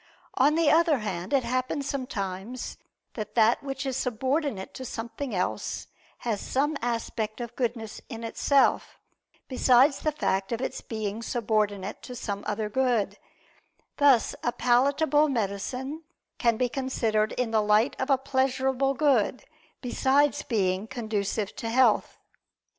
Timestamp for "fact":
10.11-10.51